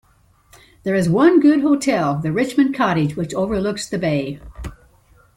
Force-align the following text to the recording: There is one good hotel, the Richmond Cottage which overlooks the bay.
There 0.81 0.95
is 0.95 1.07
one 1.07 1.39
good 1.39 1.61
hotel, 1.61 2.17
the 2.17 2.31
Richmond 2.31 2.73
Cottage 2.73 3.15
which 3.15 3.35
overlooks 3.35 3.87
the 3.87 3.99
bay. 3.99 4.39